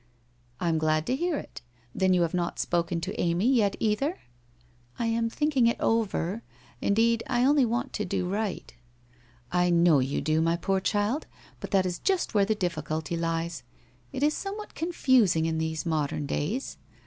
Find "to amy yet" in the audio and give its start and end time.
3.01-3.75